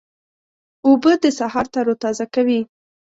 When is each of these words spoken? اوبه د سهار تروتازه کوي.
اوبه 0.85 1.11
د 1.23 1.25
سهار 1.39 1.65
تروتازه 1.75 2.25
کوي. 2.33 2.61